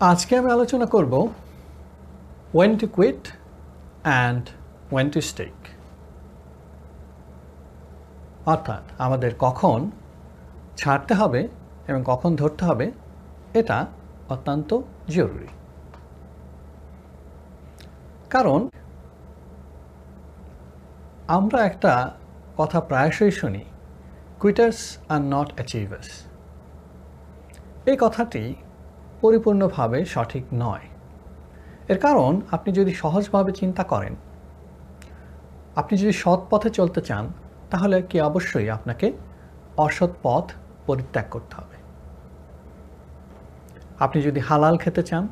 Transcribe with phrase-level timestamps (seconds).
[0.00, 1.28] আজকে আমি আলোচনা করব
[2.54, 3.28] when to quit
[4.02, 4.50] and
[4.92, 5.52] when to stake
[8.46, 9.90] অর্থাৎ আমাদের কখন
[10.76, 11.48] ছাড়তে হবে
[11.88, 12.90] এবং কখন ধরতে হবে
[13.54, 13.86] এটা
[14.28, 15.48] অত্যন্ত জরুরি।
[18.30, 18.68] কারণ
[21.28, 22.10] আমরা একটা
[22.56, 23.64] কথা প্রায়শই শুনি
[24.40, 26.24] কুইটার্স আর নট অ্যাচিভার্স
[27.86, 28.54] এই কথাটি
[29.20, 30.86] পরিপূর্ণভাবে সঠিক নয়।
[31.88, 34.14] এর কারণ, আপনি যদি সহজভাবে চিন্তা করেন,
[35.76, 37.28] আপনি যদি সৎ পথে চলতে চান,
[37.70, 39.12] তাহলে কি অবশ্যই আপনাকে
[39.76, 40.52] অসৎ পথ
[40.86, 41.76] পরিত্যাগ করতে হবে।
[43.98, 45.28] আপনি যদি হালাল খেতে চান,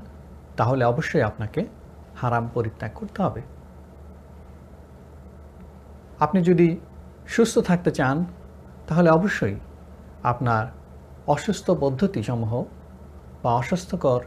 [0.56, 1.64] তাহলে অবশ্যই আপনাকে
[2.16, 3.42] হারাম পরিত্যাগ করতে হবে।
[6.20, 6.80] আপনি যদি
[7.26, 8.24] সুস্থ থাকতে চান,
[8.86, 9.54] তাহলে অবশ্যই
[10.22, 10.66] আপনার
[11.26, 12.64] অসুস্থ পদ্ধতিসমূহ
[13.44, 14.20] বা অস্বাস্থ্যকর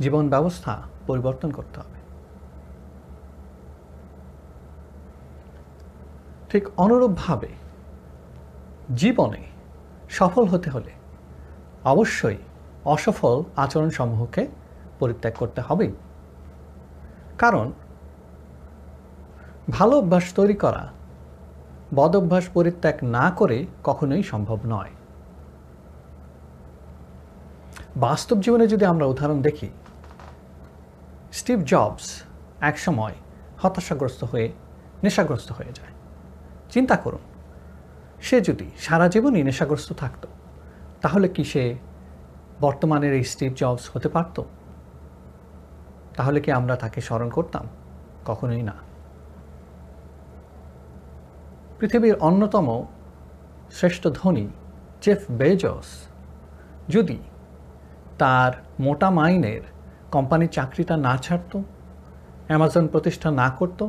[0.00, 1.98] জীবন ব্যবস্থা পরিবর্তন করতে হবে।
[6.50, 7.48] ঠিক অনুরূপভাবে
[8.94, 9.42] জীবনে
[10.10, 10.92] সফল হতে হলে
[11.84, 12.36] অবশ্যই
[12.84, 14.46] অসফল আচরণসমূহকে
[14.98, 15.92] পরিত্যাগ করতে হবে।
[17.38, 17.72] কারণ
[19.70, 20.88] ভালো অভ্যাস তৈরি করা,
[21.94, 24.90] বদ অভ্যাস পরিত্যাগ না করে কখনোই সম্ভব নয়।
[27.96, 29.68] বাস্তব জীবনে যদি আমরা উদাহরণ দেখি,
[31.32, 32.22] স্টিভ জবস
[32.60, 33.14] একসময়
[33.62, 34.52] হতাশাগ্রস্ত হয়ে,
[35.02, 35.92] নেশাগ্রস্ত হয়ে যায়।
[36.70, 37.18] চিন্তা করুন,
[38.20, 40.26] সে যদি সারা জীবনই নেশাগ্রস্ত থাকত,
[41.02, 41.74] তাহলে কি সে
[42.60, 44.42] বর্তমানের এই স্টিভ জবস হতে পারত?
[46.16, 47.66] তাহলে কি আমরা তাকে স্মরণ করতাম?
[48.24, 48.74] কখনোই না।
[51.78, 52.86] পৃথিবীর অন্যতম
[53.70, 54.48] শ্রেষ্ঠ ধনী,
[55.02, 55.86] জেফ বেজস,
[56.88, 57.18] যদি
[58.18, 59.60] তার মোটা মাইনের
[60.10, 61.62] কোম্পানির চাকরিটা না ছাড়ত,
[62.46, 63.88] অ্যামাজন প্রতিষ্ঠা না করত,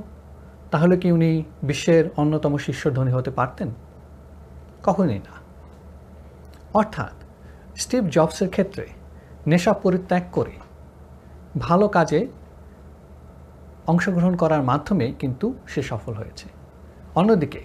[0.71, 3.73] তাহলে কি উনি বিশ্বের অন্যতম শীর্ষ ধনী হতে পারতেন?
[4.83, 5.45] কখনই না।
[6.73, 7.23] অর্থাৎ
[7.79, 8.87] স্টিভ জবসের ক্ষেত্রে
[9.47, 10.51] নেশা পরিত্যাগ করে
[11.57, 12.27] ভালো কাজে
[13.87, 16.49] অংশগ্রহণ করার মাধ্যমে কিন্তু সে সফল হয়েছে।
[17.15, 17.61] অন্যদিকে,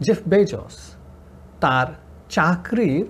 [0.00, 0.94] জেফ বেজস
[1.60, 1.86] তার
[2.28, 3.06] চাকরির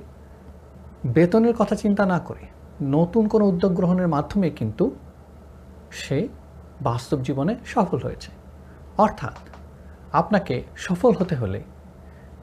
[1.05, 2.47] বেতনের কথা চিন্তা না করে
[2.83, 4.97] নতুন কোনো উদ্যোগ গ্রহণের মাধ্যমে কিন্তু
[5.91, 6.29] সে
[6.81, 8.31] বাস্তব জীবনে সফল হয়েছে।
[8.99, 9.37] অর্থাৎ
[10.13, 11.63] আপনাকে সফল হতে হলে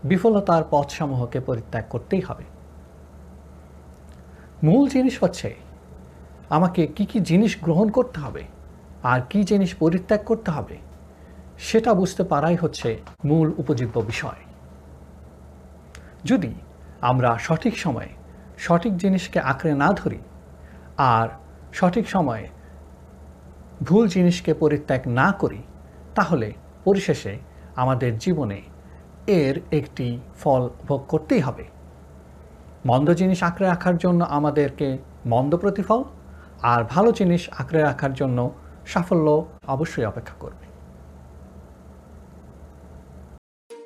[0.03, 2.43] বিফলতার পথসমূহকে পরিত্যাগ করতেই হবে।
[4.63, 5.55] মূল জিনিস হচ্ছে
[6.49, 8.43] আমাকে কি কি জিনিস গ্রহণ করতে হবে,
[9.03, 10.77] আর কি জিনিস পরিত্যাগ করতে হবে,
[11.57, 14.41] সেটা বুঝতে পারাই হচ্ছে মূল উপজীব্য বিষয়।
[16.23, 16.53] যদি
[17.01, 18.09] আমরা সঠিক সময়ে
[18.57, 20.19] সঠিক জিনিসকে আঁকড়ে না ধরি
[20.97, 21.27] আর
[21.73, 22.45] সঠিক সময়ে
[23.83, 25.61] ভুল জিনিসকে পরিত্যাগ না করি
[26.15, 26.47] তাহলে
[26.83, 27.33] পরিশেষে
[27.75, 28.59] আমাদের জীবনে
[29.27, 30.07] এর একটি
[30.39, 31.65] ফল ভোগ করতেই হবে
[32.85, 34.87] মন্দ জিনিস আঁকড়ে রাখার জন্য আমাদেরকে
[35.25, 36.01] মন্দ প্রতিফল
[36.63, 38.39] আর ভালো জিনিস আঁকড়ে রাখার জন্য
[38.85, 39.27] সাফল্য
[39.67, 40.65] অবশ্যই অপেক্ষা করবে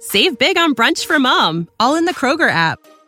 [0.03, 2.79] Save big on brunch for mom, all in the Kroger app.